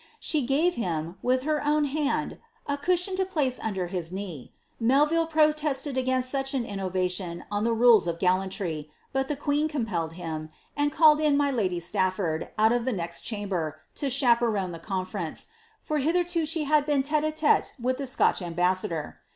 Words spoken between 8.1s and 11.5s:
gal lantry, but the queen compelled him, and called in